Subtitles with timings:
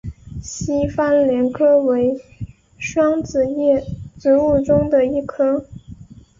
[0.41, 2.17] 西番莲科为
[2.79, 3.85] 双子叶
[4.19, 5.67] 植物中的一科。